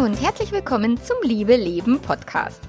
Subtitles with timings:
[0.00, 2.62] und herzlich willkommen zum Liebe Leben Podcast.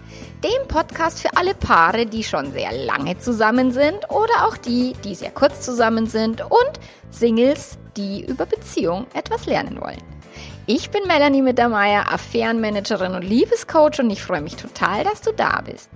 [0.44, 5.15] Dem Podcast für alle Paare, die schon sehr lange zusammen sind oder auch die, die
[5.15, 6.72] sehr kurz zusammen sind und
[7.09, 10.01] Singles, die über Beziehung etwas lernen wollen.
[10.65, 15.62] Ich bin Melanie Mittermeier, Affärenmanagerin und Liebescoach und ich freue mich total, dass du da
[15.62, 15.90] bist.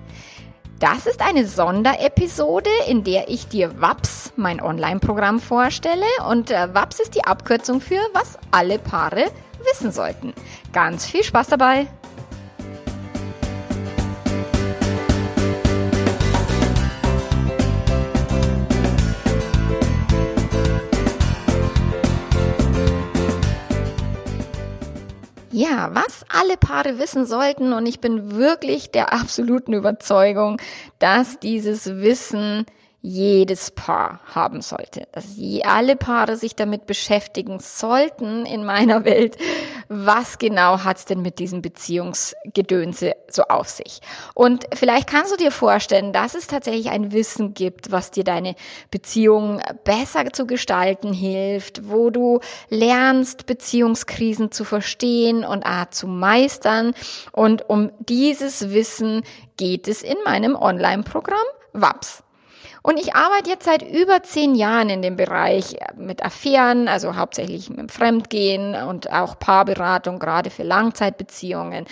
[0.80, 6.06] Das ist eine Sonderepisode, in der ich dir WAPS, mein Online-Programm, vorstelle.
[6.30, 9.26] Und äh, WAPS ist die Abkürzung für was alle Paare
[9.72, 10.34] wissen sollten.
[10.74, 11.88] Ganz viel Spaß dabei!
[25.58, 30.62] Ja, was alle Paare wissen sollten, und ich bin wirklich der absoluten Überzeugung,
[31.00, 32.66] dass dieses Wissen
[33.08, 35.08] jedes Paar haben sollte.
[35.12, 35.26] Dass
[35.64, 39.38] alle Paare sich damit beschäftigen sollten in meiner Welt,
[39.90, 44.00] was genau hat's denn mit diesem Beziehungsgedönse so auf sich.
[44.34, 48.56] Und vielleicht kannst du dir vorstellen, dass es tatsächlich ein Wissen gibt, was dir deine
[48.90, 56.96] Beziehung besser zu gestalten hilft, wo du lernst, Beziehungskrisen zu verstehen und ah, zu meistern.
[57.32, 59.22] Und um dieses Wissen
[59.58, 61.38] geht es in meinem Online-Programm
[61.74, 62.25] WAPS.
[62.86, 67.72] Und ich arbeite jetzt seit über zehn Jahren in dem Bereich mit Affären, also hauptsächlich
[67.72, 71.86] mit Fremdgehen und auch Paarberatung, gerade für Langzeitbeziehungen.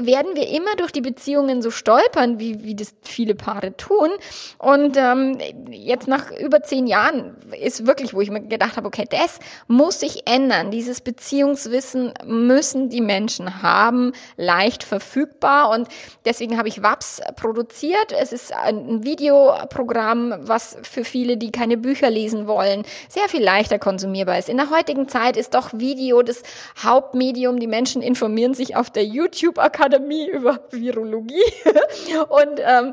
[0.00, 4.10] werden wir immer durch die Beziehungen so stolpern, wie, wie das viele Paare tun.
[4.58, 5.38] Und ähm,
[5.70, 10.00] jetzt nach über zehn Jahren ist wirklich, wo ich mir gedacht habe, okay, das muss
[10.00, 10.70] sich ändern.
[10.70, 15.70] Dieses Beziehungswissen müssen die Menschen haben, leicht verfügbar.
[15.70, 15.88] Und
[16.24, 18.12] deswegen habe ich WAPS produziert.
[18.18, 23.78] Es ist ein Videoprogramm, was für viele, die keine Bücher lesen wollen, sehr viel leichter
[23.78, 24.48] konsumierbar ist.
[24.48, 26.42] In der heutigen Zeit ist doch Video das
[26.82, 27.60] Hauptmedium.
[27.60, 31.42] Die Menschen informieren sich auf der YouTube-Akademie über Virologie.
[32.28, 32.92] Und ähm,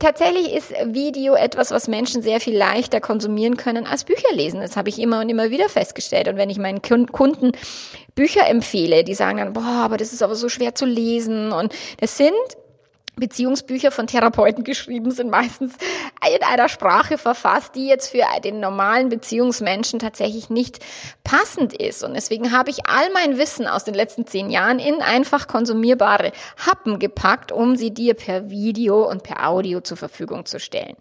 [0.00, 4.60] tatsächlich ist Video etwas, was Menschen sehr viel leichter konsumieren können als Bücher lesen.
[4.60, 6.26] Das habe ich immer und immer wieder festgestellt.
[6.26, 7.52] Und wenn ich meinen Kunden
[8.16, 11.52] Bücher empfehle, die sagen dann, boah, aber das ist aber so schwer zu lesen.
[11.52, 12.32] Und das sind
[13.16, 15.74] Beziehungsbücher von Therapeuten geschrieben sind, meistens
[16.34, 20.80] in einer Sprache verfasst, die jetzt für den normalen Beziehungsmenschen tatsächlich nicht
[21.22, 22.02] passend ist.
[22.02, 26.32] Und deswegen habe ich all mein Wissen aus den letzten zehn Jahren in einfach konsumierbare
[26.66, 30.96] Happen gepackt, um sie dir per Video und per Audio zur Verfügung zu stellen.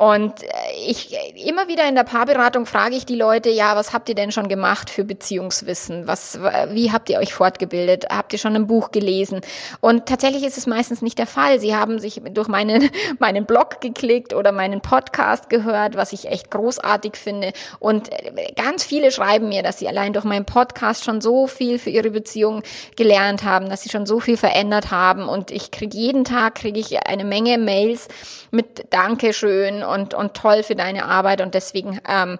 [0.00, 0.46] Und äh,
[0.86, 1.14] ich
[1.46, 4.48] immer wieder in der Paarberatung frage ich die Leute, ja, was habt ihr denn schon
[4.48, 6.06] gemacht für Beziehungswissen?
[6.06, 6.40] Was,
[6.70, 8.06] wie habt ihr euch fortgebildet?
[8.08, 9.42] Habt ihr schon ein Buch gelesen?
[9.82, 11.60] Und tatsächlich ist es meistens nicht der Fall.
[11.60, 12.88] Sie haben sich durch meinen,
[13.18, 17.52] meinen Blog geklickt oder meinen Podcast gehört, was ich echt großartig finde.
[17.78, 21.78] Und äh, ganz viele schreiben mir, dass sie allein durch meinen Podcast schon so viel
[21.78, 22.62] für ihre Beziehung
[22.96, 25.28] gelernt haben, dass sie schon so viel verändert haben.
[25.28, 28.08] Und ich kriege jeden Tag kriege ich eine Menge Mails
[28.50, 31.40] mit Dankeschön und, und toll für deine Arbeit.
[31.40, 32.38] Und deswegen, ähm,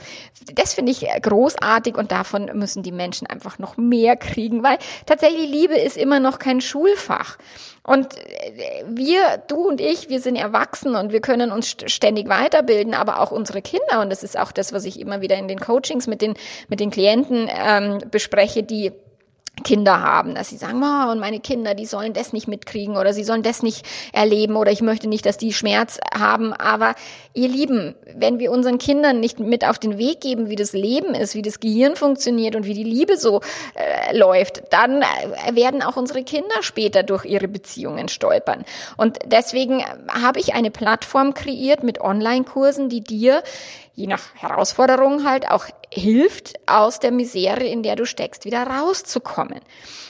[0.55, 5.51] das finde ich großartig und davon müssen die Menschen einfach noch mehr kriegen, weil tatsächlich
[5.51, 7.39] Liebe ist immer noch kein Schulfach.
[7.83, 12.95] Und äh, wir, du und ich, wir sind erwachsen und wir können uns ständig weiterbilden,
[12.95, 14.01] aber auch unsere Kinder.
[14.01, 16.35] Und das ist auch das, was ich immer wieder in den Coachings mit den,
[16.69, 18.93] mit den Klienten ähm, bespreche, die
[19.63, 23.13] Kinder haben, dass sie sagen, oh, und meine Kinder, die sollen das nicht mitkriegen oder
[23.13, 26.53] sie sollen das nicht erleben oder ich möchte nicht, dass die Schmerz haben.
[26.53, 26.95] Aber
[27.35, 31.15] ihr Lieben, wenn wir unseren Kindern nicht mit auf den Weg geben, wie das Leben
[31.15, 33.41] ist, wie das Gehirn funktioniert und wie die Liebe so
[33.75, 38.65] äh, läuft, dann äh, werden auch unsere Kinder später durch ihre Beziehungen stolpern.
[38.97, 43.43] Und deswegen habe ich eine Plattform kreiert mit Online-Kursen, die dir
[44.01, 49.61] je nach Herausforderung halt auch hilft, aus der Misere, in der du steckst, wieder rauszukommen.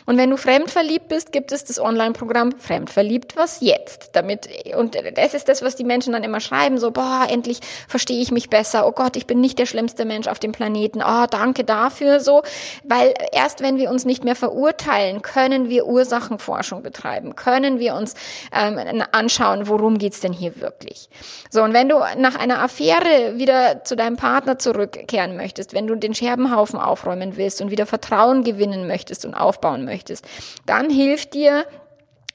[0.06, 4.10] Und wenn du fremdverliebt bist, gibt es das Online-Programm Fremdverliebt, was jetzt?
[4.14, 8.20] Damit, und das ist das, was die Menschen dann immer schreiben, so, boah, endlich verstehe
[8.20, 11.26] ich mich besser, oh Gott, ich bin nicht der schlimmste Mensch auf dem Planeten, oh,
[11.30, 12.42] danke dafür, so.
[12.84, 18.14] Weil erst wenn wir uns nicht mehr verurteilen, können wir Ursachenforschung betreiben, können wir uns
[18.52, 21.08] ähm, anschauen, worum geht's denn hier wirklich.
[21.50, 25.94] So, und wenn du nach einer Affäre wieder zu deinem Partner zurückkehren möchtest, wenn du
[25.94, 30.26] den Scherbenhaufen aufräumen willst und wieder Vertrauen gewinnen möchtest und aufbauen möchtest,
[30.66, 31.64] dann hilft dir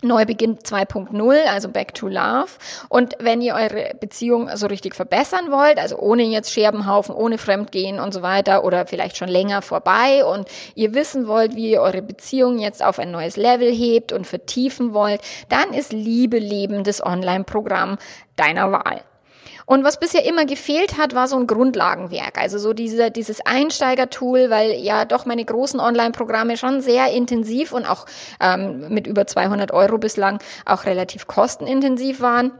[0.01, 2.49] Neubeginn 2.0, also Back to Love.
[2.89, 7.99] Und wenn ihr eure Beziehung so richtig verbessern wollt, also ohne jetzt Scherbenhaufen, ohne Fremdgehen
[7.99, 12.01] und so weiter oder vielleicht schon länger vorbei und ihr wissen wollt, wie ihr eure
[12.01, 17.03] Beziehung jetzt auf ein neues Level hebt und vertiefen wollt, dann ist Liebe Leben das
[17.03, 17.97] Online-Programm
[18.35, 19.01] deiner Wahl.
[19.65, 24.49] Und was bisher immer gefehlt hat, war so ein Grundlagenwerk, also so diese, dieses Einsteigertool,
[24.49, 28.05] weil ja doch meine großen Online-Programme schon sehr intensiv und auch
[28.39, 32.51] ähm, mit über 200 Euro bislang auch relativ kostenintensiv waren.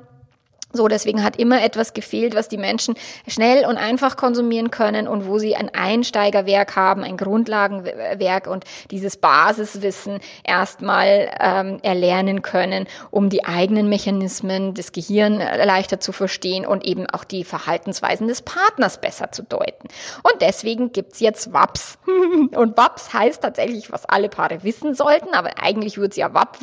[0.76, 2.96] So, deswegen hat immer etwas gefehlt, was die Menschen
[3.28, 9.18] schnell und einfach konsumieren können und wo sie ein Einsteigerwerk haben, ein Grundlagenwerk und dieses
[9.18, 16.86] Basiswissen erstmal ähm, erlernen können, um die eigenen Mechanismen des Gehirns leichter zu verstehen und
[16.86, 19.88] eben auch die Verhaltensweisen des Partners besser zu deuten.
[20.24, 21.98] Und deswegen gibt's jetzt WAPS.
[22.56, 26.62] und WAPS heißt tatsächlich, was alle Paare wissen sollten, aber eigentlich würde es ja WAPS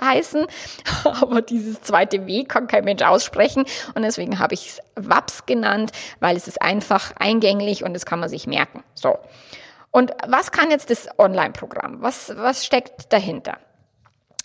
[0.00, 0.46] heißen.
[1.20, 3.64] aber dieses zweite W kann kein Mensch aussprechen sprechen.
[3.94, 8.20] Und deswegen habe ich es WAPS genannt, weil es ist einfach eingänglich und das kann
[8.20, 8.84] man sich merken.
[8.94, 9.18] So.
[9.90, 11.98] Und was kann jetzt das Online-Programm?
[12.00, 13.58] Was, was steckt dahinter?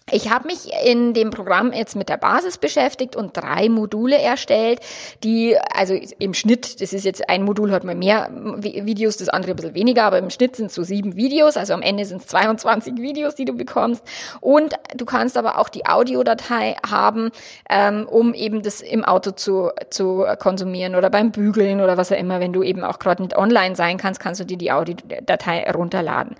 [0.09, 4.79] Ich habe mich in dem Programm jetzt mit der Basis beschäftigt und drei Module erstellt,
[5.21, 9.51] die, also im Schnitt, das ist jetzt ein Modul hat man mehr Videos, das andere
[9.51, 12.21] ein bisschen weniger, aber im Schnitt sind es so sieben Videos, also am Ende sind
[12.21, 14.01] es 22 Videos, die du bekommst.
[14.39, 17.31] Und du kannst aber auch die Audiodatei haben,
[17.69, 22.17] ähm, um eben das im Auto zu, zu konsumieren oder beim Bügeln oder was auch
[22.17, 22.39] immer.
[22.39, 26.37] Wenn du eben auch gerade nicht online sein kannst, kannst du dir die Audiodatei runterladen.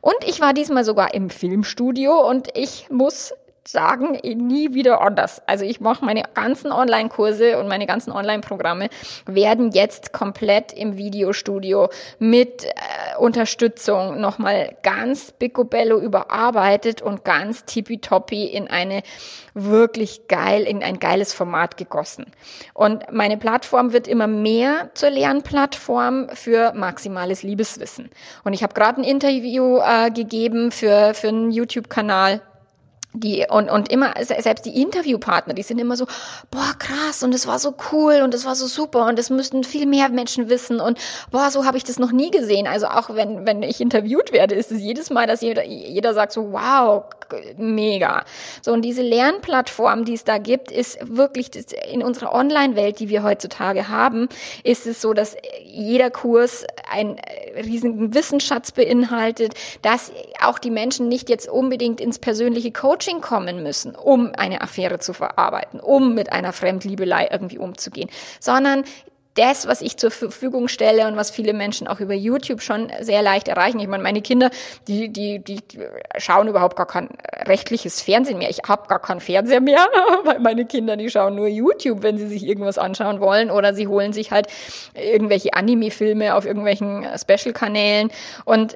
[0.00, 3.34] Und ich war diesmal sogar im Filmstudio und ich muss muss
[3.66, 5.42] sagen, nie wieder anders.
[5.46, 8.88] Also ich mache meine ganzen Online-Kurse und meine ganzen Online-Programme
[9.26, 12.70] werden jetzt komplett im Videostudio mit äh,
[13.18, 19.02] Unterstützung nochmal ganz picobello überarbeitet und ganz tippitoppi in eine
[19.54, 22.26] wirklich geil, in ein geiles Format gegossen.
[22.72, 28.10] Und meine Plattform wird immer mehr zur Lernplattform für maximales Liebeswissen.
[28.42, 32.40] Und ich habe gerade ein Interview äh, gegeben für, für einen YouTube-Kanal
[33.12, 36.06] die und und immer selbst die Interviewpartner, die sind immer so,
[36.50, 39.64] boah krass und es war so cool und es war so super und es müssten
[39.64, 40.98] viel mehr Menschen wissen und
[41.30, 42.66] boah so habe ich das noch nie gesehen.
[42.66, 46.32] Also auch wenn wenn ich interviewt werde, ist es jedes Mal, dass jeder jeder sagt
[46.32, 47.04] so wow
[47.56, 48.24] mega.
[48.62, 53.08] So und diese Lernplattform, die es da gibt, ist wirklich das, in unserer Online-Welt, die
[53.08, 54.28] wir heutzutage haben,
[54.64, 57.16] ist es so, dass jeder Kurs einen
[57.56, 60.12] riesigen Wissensschatz beinhaltet, dass
[60.42, 65.12] auch die Menschen nicht jetzt unbedingt ins persönliche Coaching kommen müssen, um eine Affäre zu
[65.12, 68.84] verarbeiten, um mit einer Fremdliebelei irgendwie umzugehen, sondern
[69.34, 73.22] das, was ich zur Verfügung stelle und was viele Menschen auch über YouTube schon sehr
[73.22, 73.78] leicht erreichen.
[73.78, 74.50] Ich meine, meine Kinder,
[74.88, 75.60] die, die, die
[76.18, 77.08] schauen überhaupt gar kein
[77.46, 78.50] rechtliches Fernsehen mehr.
[78.50, 79.86] Ich habe gar keinen Fernseher mehr,
[80.24, 83.86] weil meine Kinder, die schauen nur YouTube, wenn sie sich irgendwas anschauen wollen oder sie
[83.86, 84.48] holen sich halt
[84.94, 88.10] irgendwelche Anime-Filme auf irgendwelchen Special-Kanälen.
[88.44, 88.74] Und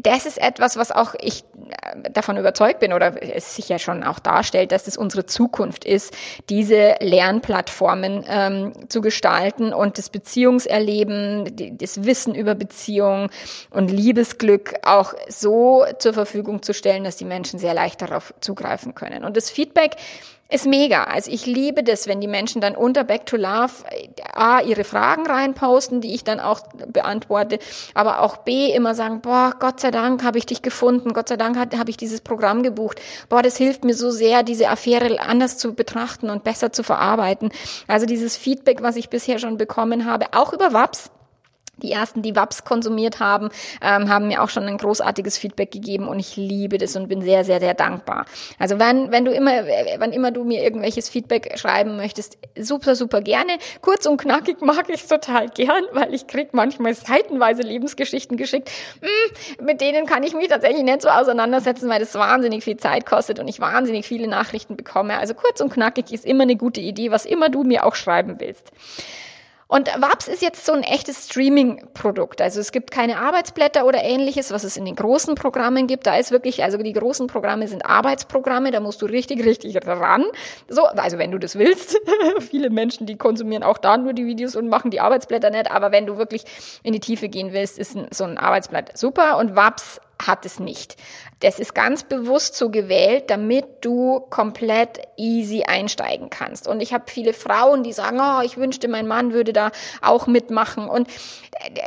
[0.00, 4.02] das ist etwas, was auch ich äh, davon überzeugt bin oder es sich ja schon
[4.02, 6.14] auch darstellt, dass es unsere Zukunft ist,
[6.48, 13.28] diese Lernplattformen ähm, zu gestalten und das Beziehungserleben, die, das Wissen über Beziehungen
[13.70, 18.94] und Liebesglück auch so zur Verfügung zu stellen, dass die Menschen sehr leicht darauf zugreifen
[18.94, 19.24] können.
[19.24, 19.96] Und das Feedback
[20.50, 21.04] ist mega.
[21.04, 24.84] Also ich liebe das, wenn die Menschen dann unter Back to Love äh, A, ihre
[24.84, 27.58] Fragen reinposten, die ich dann auch beantworte,
[27.94, 31.36] aber auch B, immer sagen, boah, Gott sei Dank habe ich dich gefunden, Gott sei
[31.36, 35.58] Dank habe ich dieses Programm gebucht, boah, das hilft mir so sehr, diese Affäre anders
[35.58, 37.50] zu betrachten und besser zu verarbeiten.
[37.86, 41.10] Also dieses Feedback, was ich bisher schon bekommen habe, auch über WAPS,
[41.82, 43.48] die ersten, die WAPs konsumiert haben,
[43.82, 47.22] ähm, haben mir auch schon ein großartiges Feedback gegeben und ich liebe das und bin
[47.22, 48.26] sehr, sehr, sehr dankbar.
[48.58, 49.52] Also wenn, wenn du immer,
[49.98, 53.52] wann immer du mir irgendwelches Feedback schreiben möchtest, super, super gerne.
[53.80, 58.70] Kurz und knackig mag ich es total gern, weil ich krieg manchmal seitenweise Lebensgeschichten geschickt.
[59.00, 63.06] Hm, mit denen kann ich mich tatsächlich nicht so auseinandersetzen, weil das wahnsinnig viel Zeit
[63.06, 65.18] kostet und ich wahnsinnig viele Nachrichten bekomme.
[65.18, 68.40] Also kurz und knackig ist immer eine gute Idee, was immer du mir auch schreiben
[68.40, 68.72] willst.
[69.70, 72.40] Und WAPS ist jetzt so ein echtes Streaming-Produkt.
[72.40, 76.06] Also es gibt keine Arbeitsblätter oder ähnliches, was es in den großen Programmen gibt.
[76.06, 80.24] Da ist wirklich, also die großen Programme sind Arbeitsprogramme, da musst du richtig, richtig ran.
[80.68, 82.00] So, also wenn du das willst.
[82.40, 85.70] Viele Menschen, die konsumieren auch da nur die Videos und machen die Arbeitsblätter nicht.
[85.70, 86.44] Aber wenn du wirklich
[86.82, 89.36] in die Tiefe gehen willst, ist so ein Arbeitsblatt super.
[89.36, 90.96] Und WAPS hat es nicht.
[91.40, 96.66] Das ist ganz bewusst so gewählt, damit du komplett easy einsteigen kannst.
[96.66, 99.70] Und ich habe viele Frauen, die sagen, oh, ich wünschte, mein Mann würde da
[100.02, 100.88] auch mitmachen.
[100.88, 101.08] Und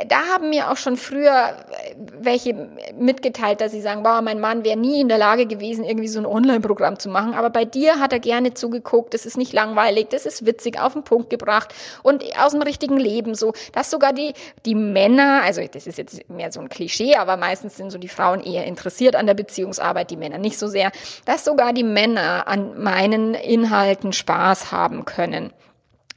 [0.08, 1.56] da haben mir auch schon früher
[1.96, 2.68] welche
[2.98, 6.20] mitgeteilt, dass sie sagen, boah, mein Mann wäre nie in der Lage gewesen, irgendwie so
[6.20, 7.34] ein Online-Programm zu machen.
[7.34, 9.12] Aber bei dir hat er gerne zugeguckt.
[9.12, 12.96] Das ist nicht langweilig, das ist witzig, auf den Punkt gebracht und aus dem richtigen
[12.96, 13.52] Leben so.
[13.72, 14.32] Dass sogar die,
[14.64, 18.08] die Männer, also das ist jetzt mehr so ein Klischee, aber meistens sind so die
[18.08, 20.92] Frauen eher interessiert an der Beziehungsarbeit, die Männer nicht so sehr,
[21.24, 25.52] dass sogar die Männer an meinen Inhalten Spaß haben können.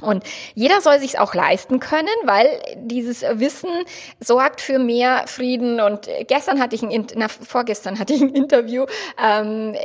[0.06, 3.70] Und jeder soll sich auch leisten können, weil dieses Wissen
[4.20, 5.80] sorgt für mehr Frieden.
[5.80, 8.86] Und gestern hatte ich ein, na, vorgestern hatte ich ein Interview
[9.24, 9.76] ähm,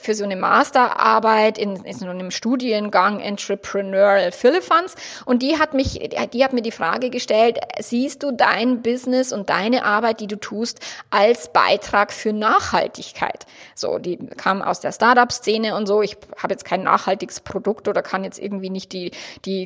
[0.00, 4.94] für so eine Masterarbeit in, in so einem Studiengang Entrepreneurial Philippans.
[5.24, 9.50] Und die hat mich, die hat mir die Frage gestellt: Siehst du dein Business und
[9.50, 13.46] deine Arbeit, die du tust, als Beitrag für Nachhaltigkeit?
[13.74, 16.02] So, die kam aus der Startup-Szene und so.
[16.02, 19.12] Ich habe jetzt kein nachhaltiges Produkt oder kann jetzt irgendwie nicht die die,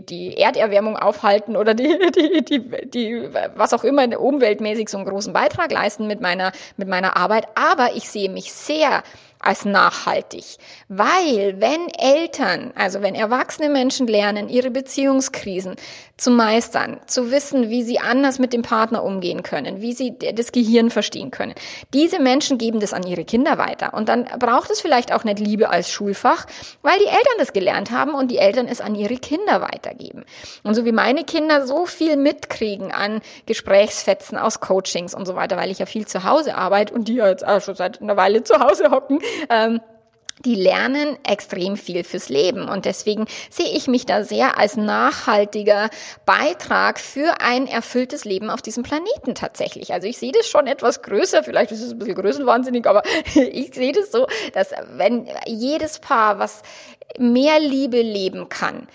[0.00, 5.32] die Erderwärmung aufhalten oder die, die, die, die, was auch immer umweltmäßig so einen großen
[5.32, 7.46] Beitrag leisten mit meiner, mit meiner Arbeit.
[7.54, 9.02] Aber ich sehe mich sehr
[9.38, 10.44] als nachhaltig.
[10.88, 15.76] Weil wenn Eltern, also wenn erwachsene Menschen lernen, ihre Beziehungskrisen
[16.16, 20.52] zu meistern, zu wissen, wie sie anders mit dem Partner umgehen können, wie sie das
[20.52, 21.54] Gehirn verstehen können,
[21.92, 23.92] diese Menschen geben das an ihre Kinder weiter.
[23.94, 26.46] Und dann braucht es vielleicht auch nicht Liebe als Schulfach,
[26.82, 30.24] weil die Eltern das gelernt haben und die Eltern es an ihre Kinder weitergeben.
[30.62, 35.56] Und so wie meine Kinder so viel mitkriegen an Gesprächsfetzen aus Coachings und so weiter,
[35.56, 38.16] weil ich ja viel zu Hause arbeite und die ja jetzt auch schon seit einer
[38.16, 39.80] Weile zu Hause hocken, ähm,
[40.44, 42.68] die lernen extrem viel fürs Leben.
[42.68, 45.88] Und deswegen sehe ich mich da sehr als nachhaltiger
[46.26, 49.92] Beitrag für ein erfülltes Leben auf diesem Planeten tatsächlich.
[49.92, 53.02] Also ich sehe das schon etwas größer, vielleicht ist es ein bisschen größenwahnsinnig, aber
[53.34, 56.62] ich sehe das so, dass wenn jedes Paar, was
[57.18, 58.88] mehr Liebe leben kann,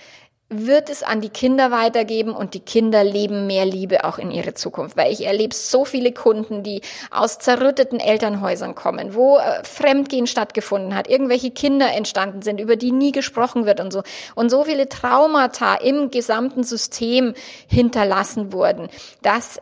[0.52, 4.54] wird es an die Kinder weitergeben und die Kinder leben mehr Liebe auch in ihre
[4.54, 4.98] Zukunft.
[4.98, 10.94] Weil ich erlebe so viele Kunden, die aus zerrütteten Elternhäusern kommen, wo äh, Fremdgehen stattgefunden
[10.94, 14.04] hat, irgendwelche Kinder entstanden sind, über die nie gesprochen wird und so.
[14.36, 17.34] Und so viele Traumata im gesamten System
[17.68, 18.90] hinterlassen wurden,
[19.22, 19.60] dass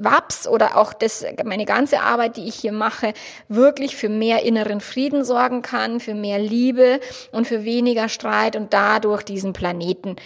[0.00, 3.12] WAPS oder auch das, meine ganze Arbeit, die ich hier mache,
[3.48, 7.00] wirklich für mehr inneren Frieden sorgen kann, für mehr Liebe
[7.32, 10.16] und für weniger Streit und dadurch diesen Planeten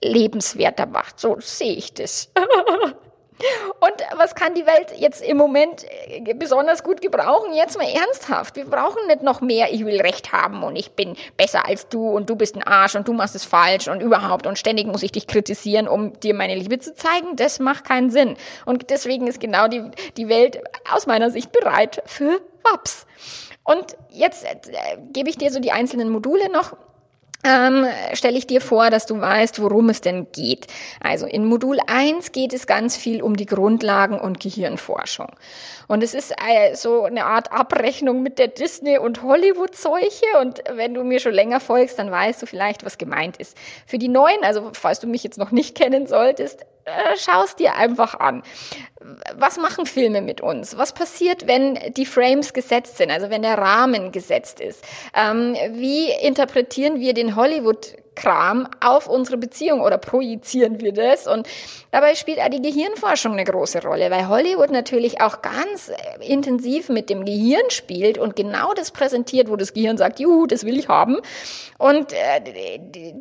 [0.00, 1.18] lebenswerter macht.
[1.18, 2.30] So sehe ich das.
[3.80, 7.54] Und was kann die Welt jetzt im Moment äh, besonders gut gebrauchen?
[7.54, 8.56] Jetzt mal ernsthaft.
[8.56, 12.08] Wir brauchen nicht noch mehr, ich will Recht haben und ich bin besser als du
[12.08, 15.02] und du bist ein Arsch und du machst es falsch und überhaupt und ständig muss
[15.02, 17.36] ich dich kritisieren, um dir meine Liebe zu zeigen.
[17.36, 18.36] Das macht keinen Sinn.
[18.66, 19.82] Und deswegen ist genau die,
[20.16, 20.60] die Welt
[20.92, 23.06] aus meiner Sicht bereit für WAPS.
[23.62, 24.48] Und jetzt äh,
[25.12, 26.76] gebe ich dir so die einzelnen Module noch
[27.44, 30.66] ähm, stelle ich dir vor, dass du weißt, worum es denn geht.
[31.00, 35.28] Also in Modul 1 geht es ganz viel um die Grundlagen und Gehirnforschung.
[35.86, 40.26] Und es ist äh, so eine Art Abrechnung mit der Disney- und Hollywood-Seuche.
[40.40, 43.56] Und wenn du mir schon länger folgst, dann weißt du vielleicht, was gemeint ist.
[43.86, 47.56] Für die Neuen, also falls du mich jetzt noch nicht kennen solltest, äh, schau es
[47.56, 48.42] dir einfach an.
[49.36, 50.76] Was machen Filme mit uns?
[50.76, 54.84] Was passiert, wenn die Frames gesetzt sind, also wenn der Rahmen gesetzt ist?
[55.14, 61.28] Ähm, wie interpretieren wir den Hollywood Kram auf unsere Beziehung oder projizieren wir das?
[61.28, 61.46] Und
[61.92, 66.88] dabei spielt auch die Gehirnforschung eine große Rolle, weil Hollywood natürlich auch ganz äh, intensiv
[66.88, 70.78] mit dem Gehirn spielt und genau das präsentiert, wo das Gehirn sagt, juhu, das will
[70.78, 71.18] ich haben.
[71.78, 73.14] Und äh,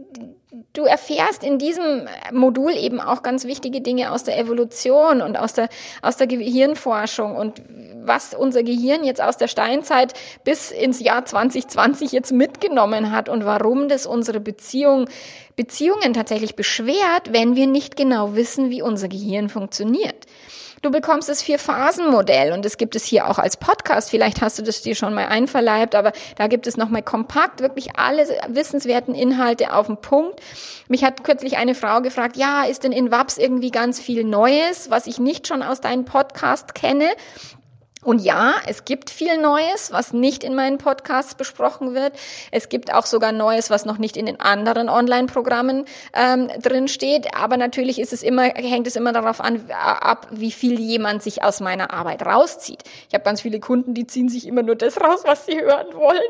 [0.73, 5.53] du erfährst in diesem Modul eben auch ganz wichtige Dinge aus der Evolution und aus
[5.53, 5.69] der,
[6.01, 7.61] aus der Gehirnforschung und
[8.07, 13.45] was unser Gehirn jetzt aus der Steinzeit bis ins Jahr 2020 jetzt mitgenommen hat und
[13.45, 15.09] warum das unsere Beziehung,
[15.55, 20.25] Beziehungen tatsächlich beschwert, wenn wir nicht genau wissen, wie unser Gehirn funktioniert.
[20.83, 24.11] Du bekommst das Vier-Phasen-Modell und das gibt es hier auch als Podcast.
[24.11, 27.97] Vielleicht hast du das dir schon mal einverleibt, aber da gibt es nochmal kompakt wirklich
[27.97, 30.39] alle wissenswerten Inhalte auf den Punkt.
[30.87, 34.91] Mich hat kürzlich eine Frau gefragt, ja, ist denn in WAPS irgendwie ganz viel Neues,
[34.91, 37.09] was ich nicht schon aus deinem Podcast kenne?
[38.07, 42.13] Und ja, es gibt viel Neues, was nicht in meinen Podcasts besprochen wird.
[42.51, 45.83] Es gibt auch sogar Neues, was noch nicht in den anderen Online-Programmen
[46.13, 47.35] ähm, drin steht.
[47.35, 51.43] Aber natürlich ist es immer, hängt es immer darauf an, ab, wie viel jemand sich
[51.43, 52.81] aus meiner Arbeit rauszieht.
[53.09, 55.93] Ich habe ganz viele Kunden, die ziehen sich immer nur das raus, was sie hören
[55.93, 56.21] wollen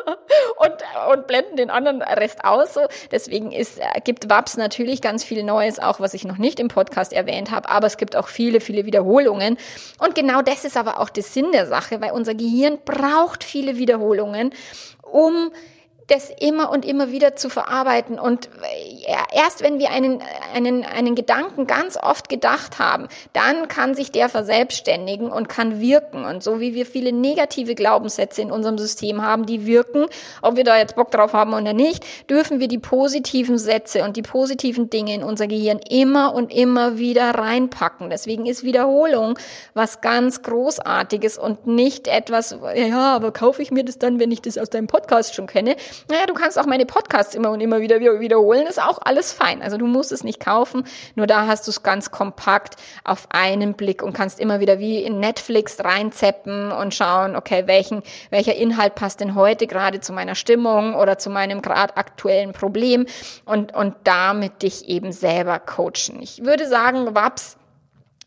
[0.56, 0.72] und,
[1.12, 2.72] und blenden den anderen Rest aus.
[2.72, 2.80] So.
[3.10, 6.68] Deswegen ist, äh, gibt WAPS natürlich ganz viel Neues, auch was ich noch nicht im
[6.68, 7.68] Podcast erwähnt habe.
[7.68, 9.58] Aber es gibt auch viele, viele Wiederholungen.
[9.98, 13.76] Und genau das ist aber auch das Sinn der Sache, weil unser Gehirn braucht viele
[13.76, 14.50] Wiederholungen,
[15.02, 15.50] um
[16.08, 18.18] das immer und immer wieder zu verarbeiten.
[18.18, 18.48] Und
[19.32, 20.22] erst wenn wir einen,
[20.54, 26.24] einen, einen Gedanken ganz oft gedacht haben, dann kann sich der verselbstständigen und kann wirken.
[26.24, 30.06] Und so wie wir viele negative Glaubenssätze in unserem System haben, die wirken,
[30.42, 34.16] ob wir da jetzt Bock drauf haben oder nicht, dürfen wir die positiven Sätze und
[34.16, 38.10] die positiven Dinge in unser Gehirn immer und immer wieder reinpacken.
[38.10, 39.38] Deswegen ist Wiederholung
[39.74, 44.42] was ganz Großartiges und nicht etwas, ja, aber kaufe ich mir das dann, wenn ich
[44.42, 45.76] das aus deinem Podcast schon kenne?
[46.08, 49.62] Naja, du kannst auch meine Podcasts immer und immer wieder wiederholen, ist auch alles fein.
[49.62, 50.84] Also du musst es nicht kaufen,
[51.14, 55.02] nur da hast du es ganz kompakt auf einen Blick und kannst immer wieder wie
[55.02, 60.34] in Netflix reinzeppen und schauen, okay, welchen, welcher Inhalt passt denn heute gerade zu meiner
[60.34, 63.06] Stimmung oder zu meinem gerade aktuellen Problem
[63.44, 66.20] und, und damit dich eben selber coachen.
[66.20, 67.56] Ich würde sagen, Waps,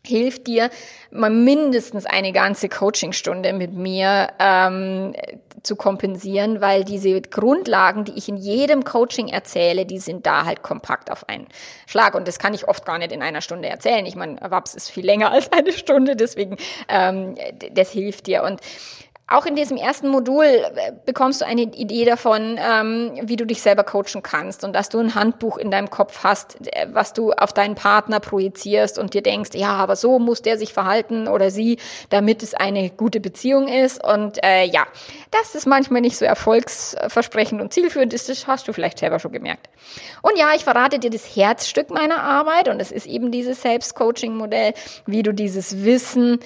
[0.06, 0.70] hilft dir,
[1.10, 5.14] mal mindestens eine ganze Coachingstunde mit mir ähm,
[5.62, 10.62] zu kompensieren, weil diese Grundlagen, die ich in jedem Coaching erzähle, die sind da halt
[10.62, 11.46] kompakt auf einen
[11.86, 12.14] Schlag.
[12.14, 14.06] Und das kann ich oft gar nicht in einer Stunde erzählen.
[14.06, 16.56] Ich meine, WAPS ist viel länger als eine Stunde, deswegen
[16.88, 17.34] ähm,
[17.72, 18.42] das hilft dir.
[18.42, 18.60] Und
[19.30, 23.62] auch in diesem ersten Modul äh, bekommst du eine Idee davon, ähm, wie du dich
[23.62, 27.32] selber coachen kannst und dass du ein Handbuch in deinem Kopf hast, äh, was du
[27.32, 31.52] auf deinen Partner projizierst und dir denkst, ja, aber so muss der sich verhalten oder
[31.52, 31.78] sie,
[32.10, 34.04] damit es eine gute Beziehung ist.
[34.04, 34.86] Und äh, ja,
[35.30, 39.32] dass es manchmal nicht so erfolgsversprechend und zielführend ist, das hast du vielleicht selber schon
[39.32, 39.68] gemerkt.
[40.22, 44.74] Und ja, ich verrate dir das Herzstück meiner Arbeit und es ist eben dieses Selbstcoaching-Modell,
[45.06, 46.40] wie du dieses Wissen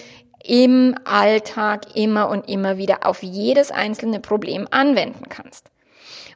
[0.47, 5.71] im Alltag immer und immer wieder auf jedes einzelne Problem anwenden kannst.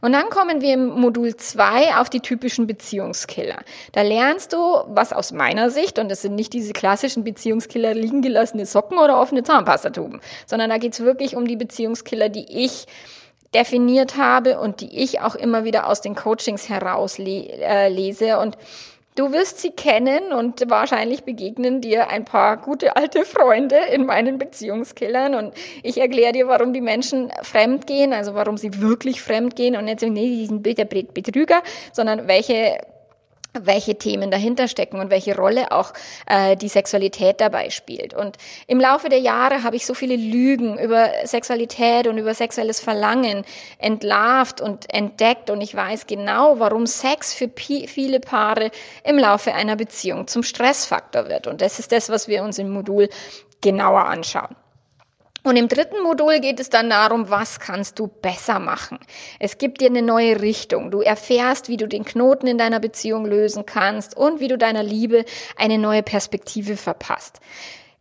[0.01, 3.59] Und dann kommen wir im Modul 2 auf die typischen Beziehungskiller.
[3.93, 8.23] Da lernst du, was aus meiner Sicht, und das sind nicht diese klassischen Beziehungskiller liegen
[8.23, 12.87] gelassene Socken oder offene Zahnpastatuben, sondern da geht's wirklich um die Beziehungskiller, die ich
[13.55, 18.27] definiert habe und die ich auch immer wieder aus den Coachings herauslese.
[18.27, 18.57] Äh, und
[19.19, 24.39] Du wirst sie kennen und wahrscheinlich begegnen dir ein paar gute alte Freunde in meinen
[24.39, 25.35] Beziehungskillern.
[25.35, 29.75] Und ich erkläre dir, warum die Menschen fremd gehen, also warum sie wirklich fremd gehen
[29.75, 32.79] und nicht sagen, nee, die sind Betrüger, sondern welche
[33.55, 35.93] welche Themen dahinter stecken und welche Rolle auch
[36.27, 38.15] äh, die Sexualität dabei spielt.
[38.15, 42.81] Und im Laufe der Jahre habe ich so viele Lügen über Sexualität und über sexuelles
[42.81, 43.45] Verlangen
[43.79, 48.71] entlarvt und entdeckt und ich weiß genau, warum Sex für viele Paare
[49.05, 51.47] im Laufe einer Beziehung zum Stressfaktor wird.
[51.47, 53.09] Und das ist das, was wir uns im Modul
[53.61, 54.55] genauer anschauen.
[55.49, 58.99] Und im dritten Modul geht es dann darum, was kannst du besser machen.
[59.39, 60.91] Es gibt dir eine neue Richtung.
[60.91, 64.83] Du erfährst, wie du den Knoten in deiner Beziehung lösen kannst und wie du deiner
[64.83, 65.25] Liebe
[65.57, 67.41] eine neue Perspektive verpasst.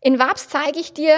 [0.02, 1.16] In WAPS zeige ich dir,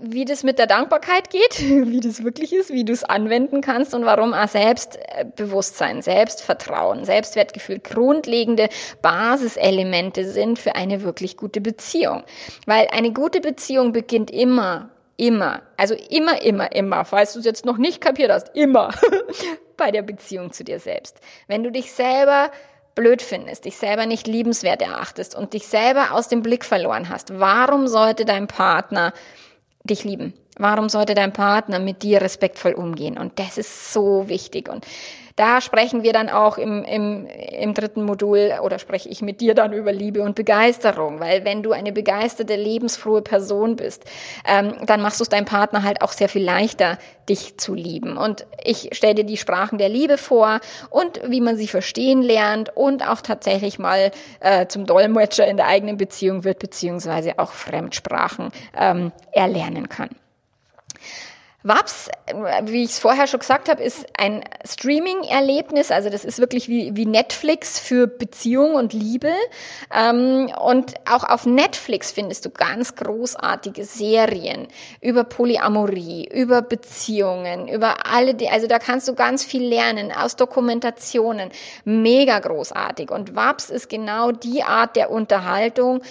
[0.00, 3.92] wie das mit der Dankbarkeit geht, wie das wirklich ist, wie du es anwenden kannst
[3.92, 8.68] und warum Selbstbewusstsein, Selbstvertrauen, Selbstwertgefühl grundlegende
[9.02, 12.22] Basiselemente sind für eine wirklich gute Beziehung.
[12.66, 14.91] Weil eine gute Beziehung beginnt immer
[15.22, 18.90] immer, also immer, immer, immer, falls du es jetzt noch nicht kapiert hast, immer
[19.76, 21.20] bei der Beziehung zu dir selbst.
[21.46, 22.50] Wenn du dich selber
[22.96, 27.38] blöd findest, dich selber nicht liebenswert erachtest und dich selber aus dem Blick verloren hast,
[27.38, 29.12] warum sollte dein Partner
[29.84, 30.34] dich lieben?
[30.62, 33.18] Warum sollte dein Partner mit dir respektvoll umgehen?
[33.18, 34.68] Und das ist so wichtig.
[34.68, 34.86] Und
[35.34, 39.56] da sprechen wir dann auch im, im, im dritten Modul oder spreche ich mit dir
[39.56, 44.04] dann über Liebe und Begeisterung, weil wenn du eine begeisterte, lebensfrohe Person bist,
[44.46, 46.96] ähm, dann machst du es deinem Partner halt auch sehr viel leichter,
[47.28, 48.16] dich zu lieben.
[48.16, 52.76] Und ich stelle dir die Sprachen der Liebe vor und wie man sie verstehen lernt
[52.76, 58.50] und auch tatsächlich mal äh, zum Dolmetscher in der eigenen Beziehung wird, beziehungsweise auch Fremdsprachen
[58.78, 60.10] ähm, erlernen kann.
[61.64, 62.10] WAPS,
[62.64, 65.92] wie ich es vorher schon gesagt habe, ist ein Streaming-Erlebnis.
[65.92, 69.32] Also das ist wirklich wie, wie Netflix für Beziehung und Liebe.
[69.94, 74.66] Ähm, und auch auf Netflix findest du ganz großartige Serien
[75.00, 80.34] über Polyamorie, über Beziehungen, über alle, die, also da kannst du ganz viel lernen aus
[80.34, 81.50] Dokumentationen.
[81.84, 83.10] Mega großartig.
[83.12, 86.02] Und WAPS ist genau die Art der Unterhaltung,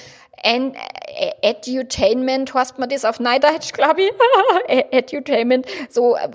[0.43, 4.11] en, äh, Edutainment, hast man das auf Neideutsch, glaube ich?
[4.91, 6.29] Edutainment, so äh,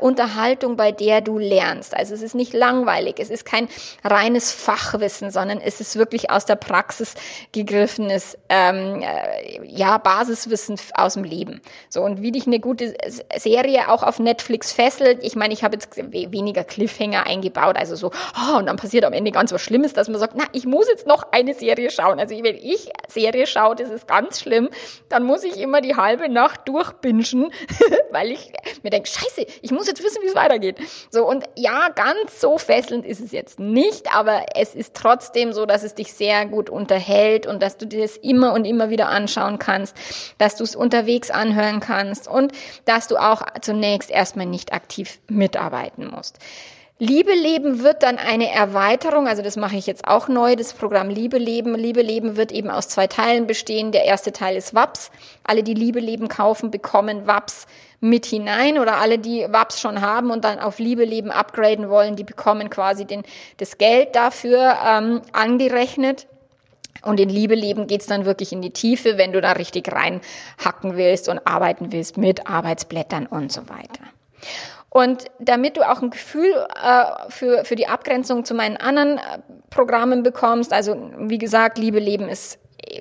[0.00, 1.96] Unterhaltung, bei der du lernst.
[1.96, 3.68] Also es ist nicht langweilig, es ist kein
[4.04, 7.14] reines Fachwissen, sondern es ist wirklich aus der Praxis
[7.52, 11.60] gegriffenes, ähm, äh, ja, Basiswissen aus dem Leben.
[11.88, 12.94] So, und wie dich eine gute
[13.36, 18.10] Serie auch auf Netflix fesselt, ich meine, ich habe jetzt weniger Cliffhanger eingebaut, also so,
[18.10, 20.88] oh, und dann passiert am Ende ganz was Schlimmes, dass man sagt, na, ich muss
[20.88, 22.18] jetzt noch eine Serie schauen.
[22.18, 24.68] Also wenn ich Serie schaue, das ist ganz schlimm,
[25.08, 27.52] dann muss ich immer die halbe Nacht durchbingen,
[28.10, 30.78] weil ich mir denke, scheiße, ich muss jetzt wissen, wie es weitergeht.
[31.10, 35.66] So, und ja, ganz so fesselnd ist es jetzt nicht, aber es ist trotzdem so,
[35.66, 39.08] dass es dich sehr gut unterhält und dass du dir das immer und immer wieder
[39.08, 39.96] anschauen kannst,
[40.38, 42.52] dass du es unterwegs anhören kannst und
[42.84, 46.38] dass du auch zunächst erstmal nicht aktiv mitarbeiten musst.
[46.98, 51.10] Liebe Leben wird dann eine Erweiterung, also das mache ich jetzt auch neu, das Programm
[51.10, 51.74] Liebe Leben.
[51.74, 53.92] Liebe Leben wird eben aus zwei Teilen bestehen.
[53.92, 55.10] Der erste Teil ist WAPS.
[55.44, 57.66] Alle, die Liebe Leben kaufen, bekommen WAPS
[58.00, 62.16] mit hinein oder alle, die WAPS schon haben und dann auf Liebe Leben upgraden wollen,
[62.16, 63.24] die bekommen quasi den,
[63.58, 66.26] das Geld dafür ähm, angerechnet.
[67.02, 70.96] Und in Liebe leben geht's dann wirklich in die Tiefe, wenn du da richtig reinhacken
[70.96, 74.00] willst und arbeiten willst mit Arbeitsblättern und so weiter.
[74.96, 79.20] Und damit du auch ein Gefühl äh, für, für die Abgrenzung zu meinen anderen äh,
[79.68, 82.58] Programmen bekommst, also wie gesagt, Liebe Leben ist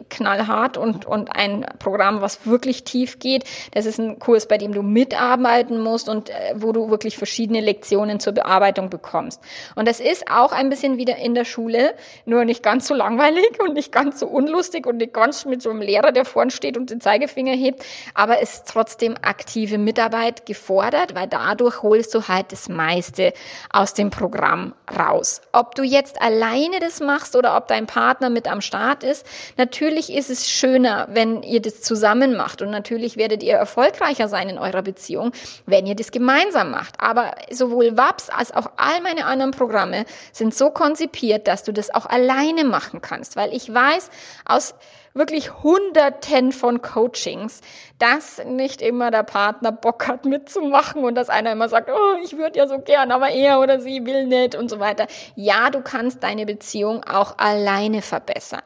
[0.10, 3.44] knallhart und, und ein Programm, was wirklich tief geht.
[3.72, 7.62] Das ist ein Kurs, bei dem du mitarbeiten musst und äh, wo du wirklich verschiedene
[7.62, 9.42] Lektionen zur Bearbeitung bekommst.
[9.76, 11.94] Und das ist auch ein bisschen wieder in der Schule,
[12.26, 15.70] nur nicht ganz so langweilig und nicht ganz so unlustig und nicht ganz mit so
[15.70, 20.46] einem Lehrer, der vorn steht und den Zeigefinger hebt, aber es ist trotzdem aktive Mitarbeit
[20.46, 23.34] gefordert, weil dadurch holst du halt das meiste
[23.72, 25.42] aus dem Programm raus.
[25.52, 29.26] Ob du jetzt alleine das machst oder ob dein Partner mit am Start ist,
[29.58, 34.50] Natürlich ist es schöner, wenn ihr das zusammen macht und natürlich werdet ihr erfolgreicher sein
[34.50, 35.32] in eurer Beziehung,
[35.66, 37.00] wenn ihr das gemeinsam macht.
[37.00, 41.94] Aber sowohl WAPS als auch all meine anderen Programme sind so konzipiert, dass du das
[41.94, 44.10] auch alleine machen kannst, weil ich weiß
[44.46, 44.76] aus
[45.16, 47.62] wirklich Hunderten von Coachings,
[47.98, 52.38] dass nicht immer der Partner Bock hat mitzumachen und dass einer immer sagt, oh, ich
[52.38, 55.08] würde ja so gern, aber er oder sie will nicht und so weiter.
[55.36, 58.62] Ja, du kannst deine Beziehung auch alleine verbessern.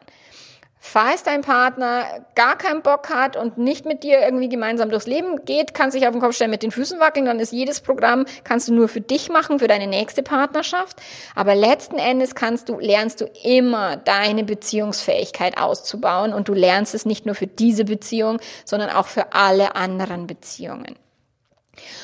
[0.82, 5.44] Falls dein Partner gar keinen Bock hat und nicht mit dir irgendwie gemeinsam durchs Leben
[5.44, 8.26] geht, kann sich auf den Kopf stellen, mit den Füßen wackeln, dann ist jedes Programm,
[8.46, 10.98] kannst du nur für dich machen, für deine nächste Partnerschaft.
[11.36, 17.06] Aber letzten Endes kannst du, lernst du immer deine Beziehungsfähigkeit auszubauen und du lernst es
[17.06, 20.96] nicht nur für diese Beziehung, sondern auch für alle anderen Beziehungen.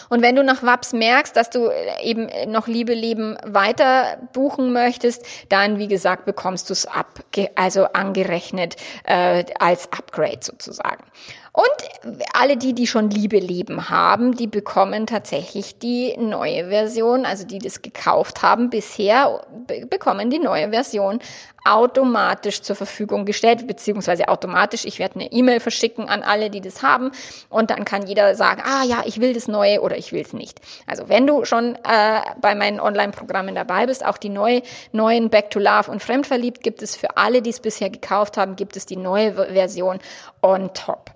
[0.09, 4.71] Und wenn du nach WAPS merkst, dass du äh, eben noch Liebe Leben weiter buchen
[4.73, 7.19] möchtest, dann, wie gesagt, bekommst du es ab,
[7.55, 11.03] also angerechnet äh, als Upgrade sozusagen.
[11.55, 17.45] Und alle die, die schon Liebe Leben haben, die bekommen tatsächlich die neue Version, also
[17.45, 19.41] die das gekauft haben bisher,
[19.89, 21.19] bekommen die neue Version
[21.63, 24.83] automatisch zur Verfügung gestellt, beziehungsweise automatisch.
[24.83, 27.11] Ich werde eine E-Mail verschicken an alle, die das haben
[27.49, 30.33] und dann kann jeder sagen, ah ja, ich will das Neue oder ich will es
[30.33, 30.59] nicht.
[30.87, 35.51] Also wenn du schon äh, bei meinen Online-Programmen dabei bist, auch die neue, neuen Back
[35.51, 38.85] to Love und Fremdverliebt gibt es für alle, die es bisher gekauft haben, gibt es
[38.85, 39.99] die neue Version
[40.41, 41.14] on top.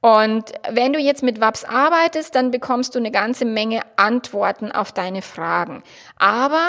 [0.00, 4.92] Und wenn du jetzt mit WAPS arbeitest, dann bekommst du eine ganze Menge Antworten auf
[4.92, 5.82] deine Fragen.
[6.16, 6.68] Aber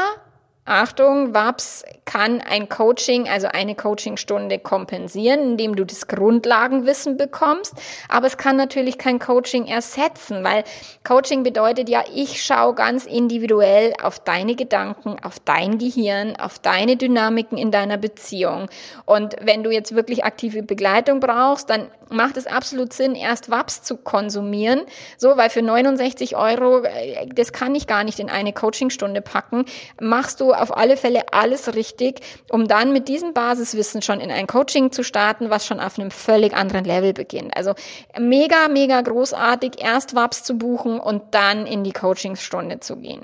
[0.66, 7.74] Achtung, WAPS kann ein Coaching, also eine Coachingstunde kompensieren, indem du das Grundlagenwissen bekommst.
[8.10, 10.64] Aber es kann natürlich kein Coaching ersetzen, weil
[11.04, 16.96] Coaching bedeutet ja, ich schaue ganz individuell auf deine Gedanken, auf dein Gehirn, auf deine
[16.96, 18.70] Dynamiken in deiner Beziehung.
[19.06, 23.84] Und wenn du jetzt wirklich aktive Begleitung brauchst, dann macht es absolut Sinn, erst WAPS
[23.84, 24.82] zu konsumieren.
[25.18, 29.66] So, weil für 69 Euro, äh, das kann ich gar nicht in eine Coachingstunde packen,
[30.00, 34.48] machst du auf alle Fälle alles richtig, um dann mit diesem Basiswissen schon in ein
[34.48, 37.56] Coaching zu starten, was schon auf einem völlig anderen Level beginnt.
[37.56, 37.74] Also
[38.18, 43.22] mega, mega großartig, erst WAPS zu buchen und dann in die Coachingstunde zu gehen.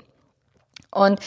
[0.90, 1.20] Und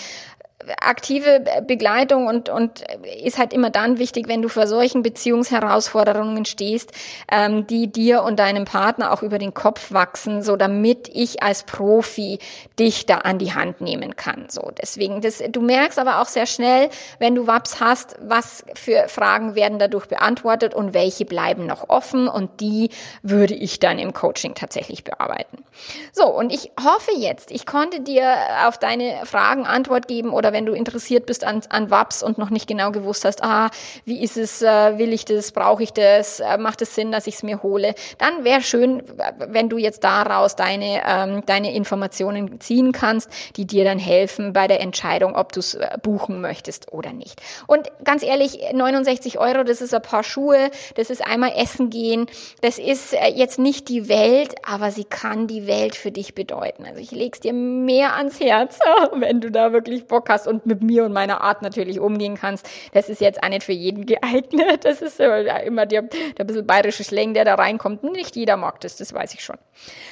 [0.80, 2.84] aktive Begleitung und, und
[3.24, 6.92] ist halt immer dann wichtig, wenn du vor solchen Beziehungsherausforderungen stehst,
[7.32, 11.64] ähm, die dir und deinem Partner auch über den Kopf wachsen, so damit ich als
[11.64, 12.40] Profi
[12.80, 14.48] dich da an die Hand nehmen kann.
[14.50, 19.08] So, deswegen, das, du merkst aber auch sehr schnell, wenn du WAPS hast, was für
[19.08, 22.90] Fragen werden dadurch beantwortet und welche bleiben noch offen und die
[23.22, 25.64] würde ich dann im Coaching tatsächlich bearbeiten.
[26.12, 28.36] So, und ich hoffe jetzt, ich konnte dir
[28.68, 32.50] auf deine Fragen Antwort geben oder wenn du interessiert bist an, an WAPS und noch
[32.50, 33.70] nicht genau gewusst hast, ah,
[34.06, 37.28] wie ist es, äh, will ich das, brauche ich das, äh, macht es Sinn, dass
[37.28, 39.04] ich es mir hole, dann wäre schön,
[39.38, 44.68] wenn du jetzt daraus deine, ähm, deine Informationen ziehen kannst, die dir dann helfen bei
[44.68, 47.42] der Entscheidung, ob du es äh, buchen möchtest oder nicht.
[47.68, 52.28] Und ganz ehrlich, 69 Euro, das ist ein paar Schuhe, das ist einmal essen gehen,
[52.62, 56.86] das ist jetzt nicht die Welt, aber sie kann die Welt für dich bedeuten.
[56.86, 58.80] Also ich leg's dir mehr ans Herz,
[59.14, 62.70] wenn du da wirklich Bock hast und mit mir und meiner Art natürlich umgehen kannst.
[62.94, 64.86] Das ist jetzt auch nicht für jeden geeignet.
[64.86, 66.04] Das ist immer der,
[66.38, 68.04] der bisschen bayerische Slang, der da reinkommt.
[68.04, 69.58] Nicht jeder mag das, das weiß ich schon.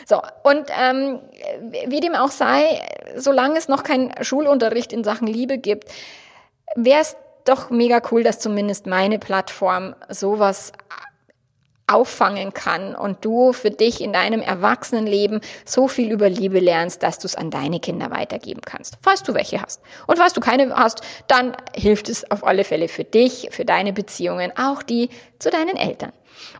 [0.05, 1.19] So, und ähm,
[1.87, 2.81] wie dem auch sei,
[3.15, 5.89] solange es noch keinen Schulunterricht in Sachen Liebe gibt,
[6.75, 7.15] wäre es
[7.45, 10.71] doch mega cool, dass zumindest meine Plattform sowas
[11.91, 17.19] auffangen kann und du für dich in deinem Erwachsenenleben so viel über Liebe lernst, dass
[17.19, 19.81] du es an deine Kinder weitergeben kannst, falls du welche hast.
[20.07, 23.93] Und falls du keine hast, dann hilft es auf alle Fälle für dich, für deine
[23.93, 26.11] Beziehungen, auch die zu deinen Eltern.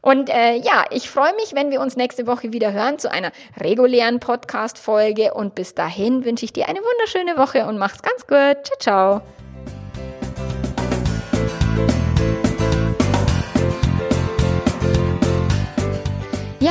[0.02, 3.32] Und äh, ja, ich freue mich, wenn wir uns nächste Woche wieder hören zu einer
[3.60, 5.34] regulären Podcast-Folge.
[5.34, 8.66] Und bis dahin wünsche ich dir eine wunderschöne Woche und mach's ganz gut.
[8.80, 9.22] Ciao, ciao.